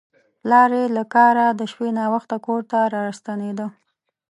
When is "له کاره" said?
0.97-1.45